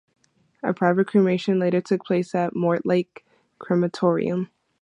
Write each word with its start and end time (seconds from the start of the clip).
A 0.63 0.73
private 0.73 1.05
cremation 1.09 1.59
later 1.59 1.79
took 1.79 2.03
place 2.05 2.33
at 2.33 2.55
Mortlake 2.55 3.23
Crematorium. 3.59 4.49